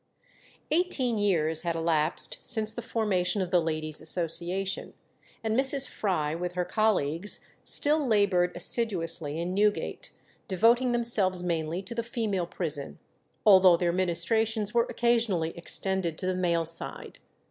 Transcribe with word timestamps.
Eighteen 0.71 1.19
years 1.19 1.61
had 1.61 1.75
elapsed 1.75 2.39
since 2.41 2.73
the 2.73 2.81
formation 2.81 3.39
of 3.39 3.51
the 3.51 3.61
"Ladies' 3.61 4.01
Association," 4.01 4.95
and 5.43 5.55
Mrs. 5.55 5.87
Fry 5.87 6.33
with 6.33 6.53
her 6.53 6.65
colleagues 6.65 7.41
still 7.63 8.07
laboured 8.07 8.51
assiduously 8.55 9.39
in 9.39 9.53
Newgate, 9.53 10.09
devoting 10.47 10.91
themselves 10.91 11.43
mainly 11.43 11.83
to 11.83 11.93
the 11.93 12.01
female 12.01 12.47
prison, 12.47 12.97
although 13.45 13.77
their 13.77 13.93
ministrations 13.93 14.73
were 14.73 14.87
occasionally 14.89 15.55
extended 15.55 16.17
to 16.17 16.25
the 16.25 16.33
male 16.33 16.65
side. 16.65 17.19